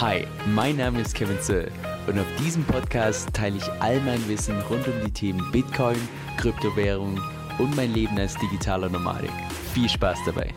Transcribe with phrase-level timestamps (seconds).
[0.00, 1.70] Hi, mein Name ist Kevin Zöll
[2.06, 5.98] und auf diesem Podcast teile ich all mein Wissen rund um die Themen Bitcoin,
[6.38, 7.20] Kryptowährung
[7.58, 9.30] und mein Leben als digitaler Nomadik.
[9.74, 10.54] Viel Spaß dabei!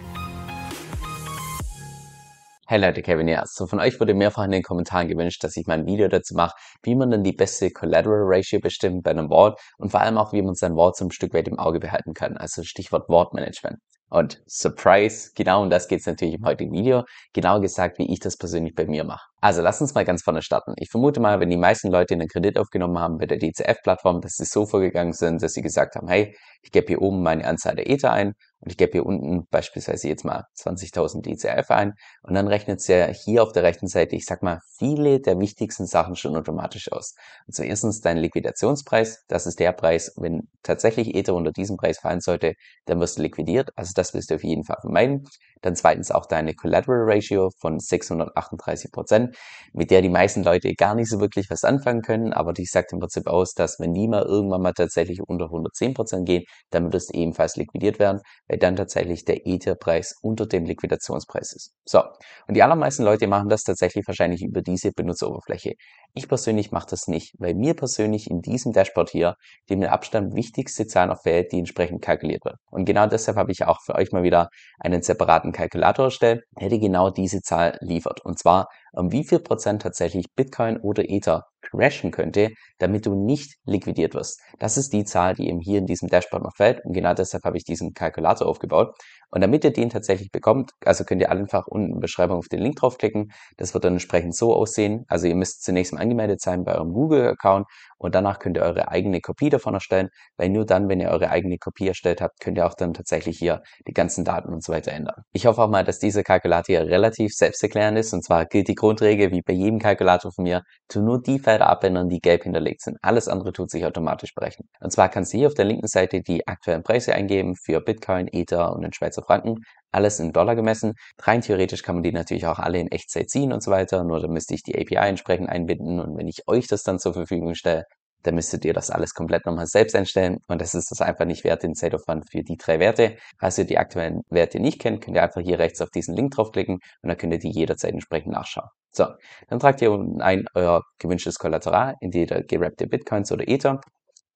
[2.68, 3.44] Hey Leute, Kevin hier.
[3.46, 6.36] So von euch wurde mehrfach in den Kommentaren gewünscht, dass ich mal ein Video dazu
[6.36, 10.18] mache, wie man dann die beste Collateral Ratio bestimmt bei einem Wort und vor allem
[10.18, 12.38] auch, wie man sein Wort zum Stück weit im Auge behalten kann.
[12.38, 13.80] Also Stichwort Wortmanagement.
[14.10, 17.04] Und Surprise, genau um das geht es natürlich im heutigen Video.
[17.34, 19.33] Genau gesagt, wie ich das persönlich bei mir mache.
[19.44, 20.74] Also lass uns mal ganz vorne starten.
[20.78, 24.36] Ich vermute mal, wenn die meisten Leute einen Kredit aufgenommen haben bei der DCF-Plattform, dass
[24.36, 27.76] sie so vorgegangen sind, dass sie gesagt haben, hey, ich gebe hier oben meine Anzahl
[27.76, 32.36] der Ether ein und ich gebe hier unten beispielsweise jetzt mal 20.000 DCF ein und
[32.36, 35.86] dann rechnet es ja hier auf der rechten Seite, ich sag mal, viele der wichtigsten
[35.86, 37.14] Sachen schon automatisch aus.
[37.46, 42.00] Und so erstens dein Liquidationspreis, das ist der Preis, wenn tatsächlich Ether unter diesem Preis
[42.00, 42.54] fallen sollte,
[42.86, 45.26] dann wirst du liquidiert, also das wirst du auf jeden Fall vermeiden.
[45.62, 49.33] Dann zweitens auch deine Collateral Ratio von 638 Prozent,
[49.74, 52.94] mit der die meisten Leute gar nicht so wirklich was anfangen können, aber die sagt
[52.94, 56.86] im Prinzip aus, dass wenn die mal irgendwann mal tatsächlich unter 110 Prozent gehen, dann
[56.86, 61.74] wird es ebenfalls liquidiert werden, weil dann tatsächlich der Ether-Preis unter dem Liquidationspreis ist.
[61.86, 62.02] So,
[62.48, 65.74] und die allermeisten Leute machen das tatsächlich wahrscheinlich über diese Benutzeroberfläche.
[66.14, 69.36] Ich persönlich mache das nicht, weil mir persönlich in diesem Dashboard hier
[69.70, 72.58] die mit Abstand wichtigste Zahl noch fehlt, die entsprechend kalkuliert wird.
[72.70, 76.70] Und genau deshalb habe ich auch für euch mal wieder einen separaten Kalkulator erstellt, der
[76.80, 78.24] genau diese Zahl liefert.
[78.24, 83.56] Und zwar, um wie viel Prozent tatsächlich Bitcoin oder Ether crashen könnte, damit du nicht
[83.66, 84.40] liquidiert wirst.
[84.60, 86.84] Das ist die Zahl, die eben hier in diesem Dashboard noch fällt.
[86.86, 88.96] Und genau deshalb habe ich diesen Kalkulator aufgebaut.
[89.30, 92.50] Und damit ihr den tatsächlich bekommt, also könnt ihr einfach unten in der Beschreibung auf
[92.50, 93.32] den Link draufklicken.
[93.58, 95.06] Das wird dann entsprechend so aussehen.
[95.08, 97.66] Also ihr müsst zunächst mal angemeldet sein bei eurem Google-Account
[98.04, 101.30] und danach könnt ihr eure eigene Kopie davon erstellen, weil nur dann, wenn ihr eure
[101.30, 104.74] eigene Kopie erstellt habt, könnt ihr auch dann tatsächlich hier die ganzen Daten und so
[104.74, 105.24] weiter ändern.
[105.32, 108.76] Ich hoffe auch mal, dass dieser Kalkulator hier relativ selbsterklärend ist und zwar gilt die
[108.76, 112.82] Grundregel wie bei jedem Kalkulator von mir, tu nur die Felder abändern, die gelb hinterlegt
[112.82, 112.98] sind.
[113.02, 114.68] Alles andere tut sich automatisch berechnen.
[114.80, 118.28] Und zwar kannst du hier auf der linken Seite die aktuellen Preise eingeben für Bitcoin,
[118.32, 119.64] Ether und den Schweizer Franken.
[119.92, 120.94] Alles in Dollar gemessen.
[121.22, 124.04] Rein theoretisch kann man die natürlich auch alle in Echtzeit ziehen und so weiter.
[124.04, 127.14] Nur dann müsste ich die API entsprechend einbinden und wenn ich euch das dann zur
[127.14, 127.86] Verfügung stelle,
[128.24, 131.44] dann müsstet ihr das alles komplett nochmal selbst einstellen und das ist das einfach nicht
[131.44, 133.18] wert, den Zeitaufwand für die drei Werte.
[133.40, 136.32] Falls ihr die aktuellen Werte nicht kennt, könnt ihr einfach hier rechts auf diesen Link
[136.32, 138.70] draufklicken und dann könnt ihr die jederzeit entsprechend nachschauen.
[138.92, 139.08] So,
[139.48, 143.82] dann tragt ihr unten ein euer gewünschtes Kollateral, entweder gerappte Bitcoins oder Ether.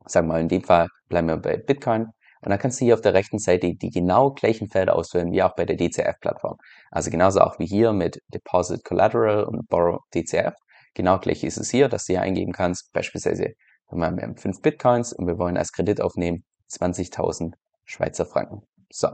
[0.05, 2.07] Sagen wir mal in dem Fall bleiben wir bei Bitcoin.
[2.41, 5.41] Und dann kannst du hier auf der rechten Seite die genau gleichen Felder ausfüllen wie
[5.41, 6.57] auch bei der DCF-Plattform.
[6.91, 10.53] Also genauso auch wie hier mit Deposit Collateral und Borrow DCF.
[10.93, 13.53] Genau gleich ist es hier, dass du hier eingeben kannst, beispielsweise
[13.91, 17.53] wir haben 5 Bitcoins und wir wollen als Kredit aufnehmen 20.000
[17.85, 18.63] Schweizer Franken.
[18.91, 19.09] So,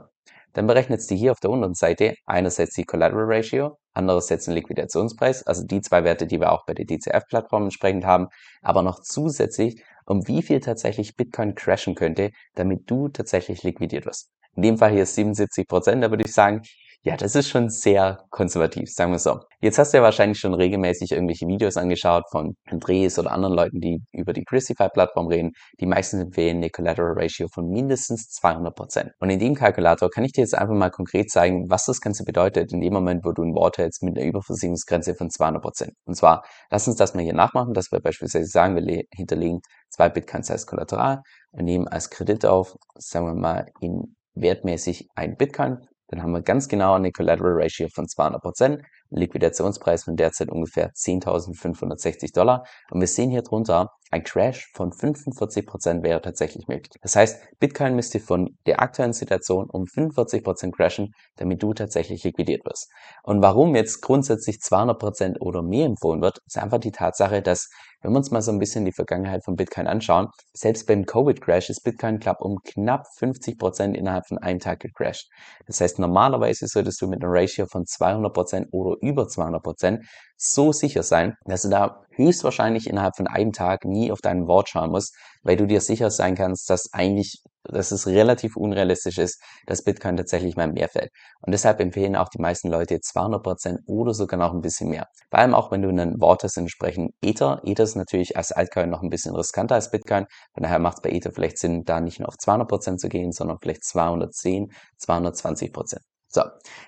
[0.54, 5.46] dann berechnet du hier auf der unteren Seite einerseits die Collateral Ratio, andererseits den Liquidationspreis,
[5.46, 8.28] also die zwei Werte, die wir auch bei der DCF-Plattform entsprechend haben,
[8.62, 14.30] aber noch zusätzlich, um wie viel tatsächlich Bitcoin crashen könnte, damit du tatsächlich liquidiert wirst.
[14.56, 16.62] In dem Fall hier 77 Prozent, da würde ich sagen,
[17.06, 19.42] ja, das ist schon sehr konservativ, sagen wir so.
[19.60, 23.82] Jetzt hast du ja wahrscheinlich schon regelmäßig irgendwelche Videos angeschaut von Andres oder anderen Leuten,
[23.82, 25.52] die über die Christify-Plattform reden.
[25.82, 29.12] Die meisten empfehlen eine Collateral Ratio von mindestens 200%.
[29.20, 32.24] Und in dem Kalkulator kann ich dir jetzt einfach mal konkret zeigen, was das Ganze
[32.24, 35.90] bedeutet in dem Moment, wo du ein Wort hältst mit einer Überversicherungsgrenze von 200%.
[36.06, 39.60] Und zwar, lass uns das mal hier nachmachen, dass wir beispielsweise sagen, wir hinterlegen
[39.90, 41.22] zwei Bitcoins als Kollateral,
[41.52, 46.44] wir nehmen als Kredit auf, sagen wir mal, in wertmäßig ein Bitcoin dann haben wir
[46.44, 52.68] ganz genau eine Collateral Ratio von 200%, Liquidationspreis von derzeit ungefähr 10.560 Dollar.
[52.92, 56.94] Und wir sehen hier drunter, ein Crash von 45% wäre tatsächlich möglich.
[57.02, 62.64] Das heißt, Bitcoin müsste von der aktuellen Situation um 45% crashen, damit du tatsächlich liquidiert
[62.64, 62.92] wirst.
[63.24, 67.70] Und warum jetzt grundsätzlich 200% oder mehr empfohlen wird, ist einfach die Tatsache, dass
[68.04, 71.70] wenn wir uns mal so ein bisschen die Vergangenheit von Bitcoin anschauen, selbst beim Covid-Crash
[71.70, 75.30] ist Bitcoin Club um knapp 50% innerhalb von einem Tag gecrashed.
[75.68, 80.02] Das heißt, normalerweise solltest du mit einer Ratio von 200% oder über 200%
[80.44, 84.70] so sicher sein, dass du da höchstwahrscheinlich innerhalb von einem Tag nie auf dein Wort
[84.70, 89.42] schauen musst, weil du dir sicher sein kannst, dass eigentlich, dass es relativ unrealistisch ist,
[89.66, 91.12] dass Bitcoin tatsächlich mal mehr fällt.
[91.42, 95.08] Und deshalb empfehlen auch die meisten Leute 200% oder sogar noch ein bisschen mehr.
[95.30, 97.62] Vor allem auch, wenn du ein Wort hast, entsprechend Ether.
[97.64, 100.26] Ether ist natürlich als Altcoin noch ein bisschen riskanter als Bitcoin.
[100.54, 103.32] Von daher macht es bei Ether vielleicht Sinn, da nicht nur auf 200% zu gehen,
[103.32, 105.98] sondern vielleicht 210, 220%.
[106.36, 106.42] So,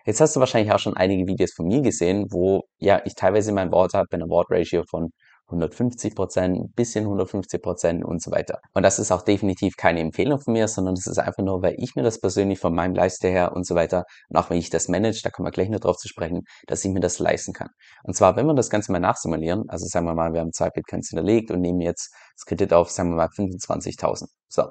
[0.06, 3.52] jetzt hast du wahrscheinlich auch schon einige Videos von mir gesehen, wo ja ich teilweise
[3.54, 5.12] mein Wort habe bei einer Wort-Ratio von
[5.48, 8.60] 150 Prozent, ein bisschen 150 Prozent und so weiter.
[8.74, 11.76] Und das ist auch definitiv keine Empfehlung von mir, sondern das ist einfach nur, weil
[11.78, 14.70] ich mir das persönlich von meinem Leiste her und so weiter und auch wenn ich
[14.70, 17.54] das manage, da kommen wir gleich noch drauf zu sprechen, dass ich mir das leisten
[17.54, 17.70] kann.
[18.04, 20.70] Und zwar, wenn wir das Ganze mal nachsimulieren, also sagen wir mal, wir haben zwei
[20.70, 24.26] Bitcoins hinterlegt und nehmen jetzt das Kredit auf, sagen wir mal 25.000.
[24.48, 24.64] So,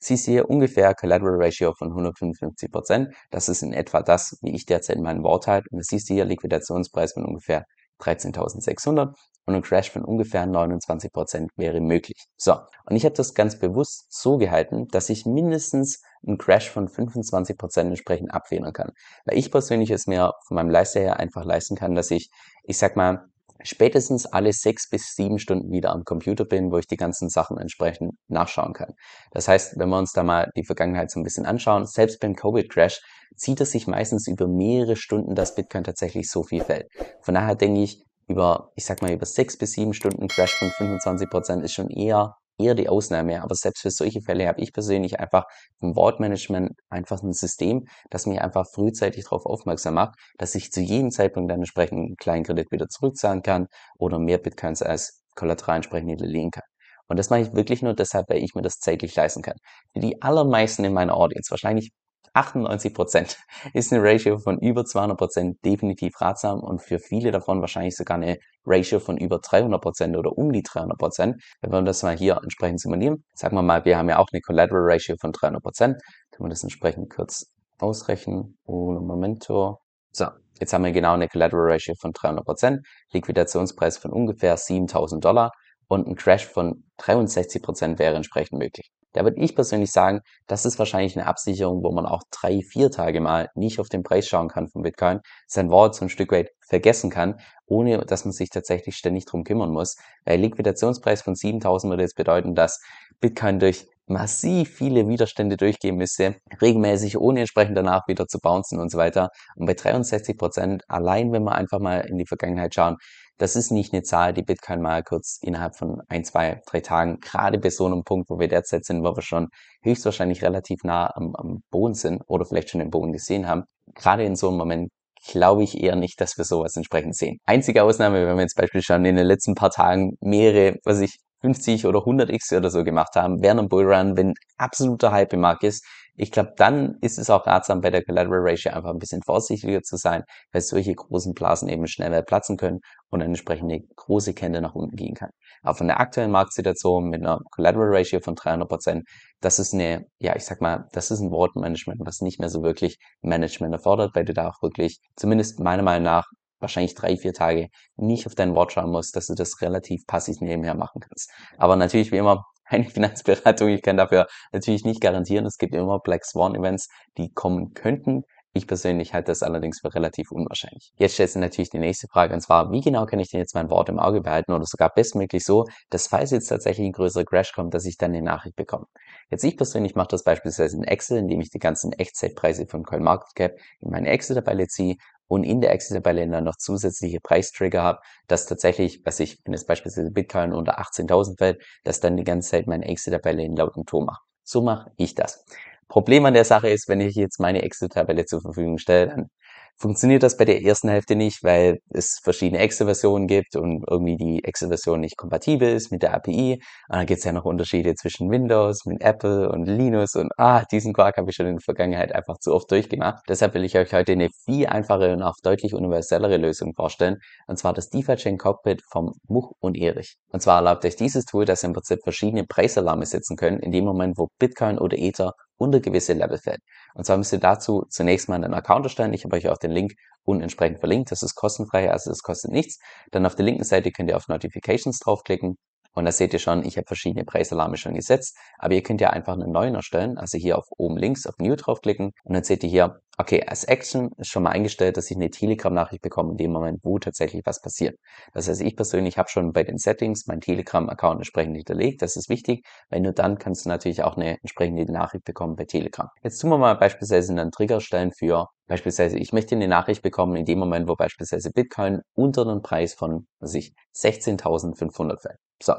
[0.00, 3.14] siehst du hier ungefähr Collateral Ratio von 155 Prozent.
[3.30, 5.68] Das ist in etwa das, wie ich derzeit in meinem Wort halte.
[5.70, 7.64] Und das siehst du hier Liquidationspreis von ungefähr
[8.00, 9.14] 13.600
[9.46, 12.26] und ein Crash von ungefähr 29 Prozent wäre möglich.
[12.36, 12.54] So,
[12.84, 17.56] und ich habe das ganz bewusst so gehalten, dass ich mindestens einen Crash von 25
[17.56, 18.92] Prozent entsprechend abfedern kann.
[19.24, 22.30] Weil ich persönlich es mir von meinem Leister her einfach leisten kann, dass ich,
[22.64, 23.27] ich sag mal,
[23.62, 27.58] spätestens alle sechs bis sieben Stunden wieder am Computer bin, wo ich die ganzen Sachen
[27.58, 28.94] entsprechend nachschauen kann.
[29.32, 32.34] Das heißt, wenn wir uns da mal die Vergangenheit so ein bisschen anschauen, selbst beim
[32.34, 33.00] Covid-Crash
[33.36, 36.86] zieht es sich meistens über mehrere Stunden, dass Bitcoin tatsächlich so viel fällt.
[37.22, 40.70] Von daher denke ich, über, ich sag mal, über sechs bis sieben Stunden Crash von
[40.70, 43.42] 25 Prozent ist schon eher eher die Ausnahme.
[43.42, 45.44] Aber selbst für solche Fälle habe ich persönlich einfach
[45.80, 50.80] im Wortmanagement einfach ein System, das mich einfach frühzeitig darauf aufmerksam macht, dass ich zu
[50.80, 53.66] jedem Zeitpunkt dann entsprechend einen kleinen Kredit wieder zurückzahlen kann
[53.98, 56.64] oder mehr Bitcoins als Kollateral entsprechend hinterlegen kann.
[57.08, 59.56] Und das mache ich wirklich nur deshalb, weil ich mir das zeitlich leisten kann.
[59.94, 61.90] Für die allermeisten in meiner Audience, wahrscheinlich
[62.34, 63.38] 98 Prozent
[63.74, 68.16] ist eine Ratio von über 200 Prozent definitiv ratsam und für viele davon wahrscheinlich sogar
[68.16, 71.42] eine Ratio von über 300 Prozent oder um die 300 Prozent.
[71.60, 74.40] Wenn wir das mal hier entsprechend simulieren, sagen wir mal, wir haben ja auch eine
[74.40, 75.96] Collateral Ratio von 300 Prozent,
[76.30, 77.46] können wir das entsprechend kurz
[77.78, 78.58] ausrechnen.
[78.64, 79.78] Ohne Momento.
[80.12, 80.26] So,
[80.58, 85.50] jetzt haben wir genau eine Collateral Ratio von 300 Prozent, Liquidationspreis von ungefähr 7000 Dollar
[85.88, 88.90] und ein Crash von 63 Prozent wäre entsprechend möglich.
[89.12, 92.90] Da würde ich persönlich sagen, das ist wahrscheinlich eine Absicherung, wo man auch drei, vier
[92.90, 96.32] Tage mal nicht auf den Preis schauen kann von Bitcoin, sein Wort so ein Stück
[96.32, 99.96] weit vergessen kann, ohne dass man sich tatsächlich ständig drum kümmern muss.
[100.24, 102.80] Weil Liquidationspreis von 7000 würde jetzt bedeuten, dass
[103.20, 108.90] Bitcoin durch massiv viele Widerstände durchgehen müsste, regelmäßig ohne entsprechend danach wieder zu bouncen und
[108.90, 109.28] so weiter.
[109.56, 112.96] Und bei 63 Prozent, allein wenn wir einfach mal in die Vergangenheit schauen,
[113.38, 117.20] das ist nicht eine Zahl, die Bitcoin mal kurz innerhalb von ein, zwei, drei Tagen,
[117.20, 119.48] gerade bei so einem Punkt, wo wir derzeit sind, wo wir schon
[119.82, 123.64] höchstwahrscheinlich relativ nah am, am Boden sind oder vielleicht schon den Boden gesehen haben,
[123.94, 124.90] gerade in so einem Moment
[125.26, 127.38] glaube ich eher nicht, dass wir sowas entsprechend sehen.
[127.44, 131.18] Einzige Ausnahme, wenn wir jetzt beispielsweise schon in den letzten paar Tagen mehrere, was ich
[131.40, 135.62] 50 oder 100x oder so gemacht haben während einem Bullrun, wenn absoluter Hype im Markt
[135.64, 135.84] ist,
[136.18, 139.82] ich glaube, dann ist es auch ratsam, bei der Collateral Ratio einfach ein bisschen vorsichtiger
[139.82, 144.60] zu sein, weil solche großen Blasen eben schneller platzen können und eine entsprechende große Kette
[144.60, 145.30] nach unten gehen kann.
[145.62, 149.08] Aber von der aktuellen Marktsituation mit einer Collateral Ratio von 300 Prozent,
[149.40, 152.62] das ist eine, ja, ich sag mal, das ist ein Wortmanagement, was nicht mehr so
[152.64, 156.26] wirklich Management erfordert, weil du da auch wirklich, zumindest meiner Meinung nach,
[156.60, 160.40] wahrscheinlich drei, vier Tage nicht auf dein Wort schauen musst, dass du das relativ passiv
[160.40, 161.30] nebenher machen kannst.
[161.56, 163.68] Aber natürlich wie immer keine Finanzberatung.
[163.68, 165.46] Ich kann dafür natürlich nicht garantieren.
[165.46, 168.22] Es gibt immer Black Swan Events, die kommen könnten.
[168.54, 170.92] Ich persönlich halte das allerdings für relativ unwahrscheinlich.
[170.96, 173.54] Jetzt stellt sich natürlich die nächste Frage und zwar, wie genau kann ich denn jetzt
[173.54, 177.24] mein Wort im Auge behalten oder sogar bestmöglich so, dass falls jetzt tatsächlich ein größerer
[177.24, 178.86] Crash kommt, dass ich dann eine Nachricht bekomme.
[179.30, 183.52] Jetzt ich persönlich mache das beispielsweise in Excel, indem ich die ganzen Echtzeitpreise von CoinMarketCap
[183.80, 184.96] in meine Excel-Tabelle ziehe
[185.28, 189.66] und in der Excel-Tabelle dann noch zusätzliche Preistrigger habe, dass tatsächlich, was ich, wenn jetzt
[189.66, 194.06] beispielsweise Bitcoin unter 18.000 fällt, dass dann die ganze Zeit meine Excel-Tabelle in lauten Ton
[194.06, 194.22] macht.
[194.42, 195.44] So mache ich das.
[195.88, 199.30] Problem an der Sache ist, wenn ich jetzt meine Excel-Tabelle zur Verfügung stelle, dann
[199.78, 204.44] funktioniert das bei der ersten Hälfte nicht, weil es verschiedene Excel-Versionen gibt und irgendwie die
[204.44, 206.54] Excel-Version nicht kompatibel ist mit der API.
[206.88, 210.64] Und dann gibt es ja noch Unterschiede zwischen Windows, mit Apple und Linux und ah,
[210.70, 213.22] diesen Quark habe ich schon in der Vergangenheit einfach zu oft durchgemacht.
[213.28, 217.16] Deshalb will ich euch heute eine viel einfache und auch deutlich universellere Lösung vorstellen.
[217.46, 220.16] Und zwar das DeFi-Chain Cockpit vom Much und Erich.
[220.32, 223.72] Und zwar erlaubt euch dieses Tool, dass ihr im Prinzip verschiedene Preisalarme setzen könnt, in
[223.72, 226.60] dem Moment, wo Bitcoin oder Ether unter gewisse Level fällt.
[226.94, 229.12] Und zwar müsst ihr dazu zunächst mal einen Account erstellen.
[229.12, 231.10] Ich habe euch auch den Link unten entsprechend verlinkt.
[231.10, 232.78] Das ist kostenfrei, also das kostet nichts.
[233.10, 235.58] Dann auf der linken Seite könnt ihr auf Notifications draufklicken.
[235.98, 238.36] Und da seht ihr schon, ich habe verschiedene Preisalarme schon gesetzt.
[238.56, 240.16] Aber ihr könnt ja einfach einen neuen erstellen.
[240.16, 242.12] Also hier auf oben links auf New draufklicken.
[242.22, 245.28] Und dann seht ihr hier Okay, als Action ist schon mal eingestellt, dass ich eine
[245.28, 247.98] Telegram-Nachricht bekomme in dem Moment, wo tatsächlich was passiert.
[248.32, 252.00] Das heißt, ich persönlich habe schon bei den Settings meinen Telegram-Account entsprechend hinterlegt.
[252.00, 255.64] Das ist wichtig, weil nur dann kannst du natürlich auch eine entsprechende Nachricht bekommen bei
[255.64, 256.08] Telegram.
[256.22, 260.36] Jetzt tun wir mal beispielsweise einen Trigger stellen für beispielsweise, ich möchte eine Nachricht bekommen
[260.36, 265.38] in dem Moment, wo beispielsweise Bitcoin unter einen Preis von, was ich, 16.500 fällt.
[265.60, 265.74] So,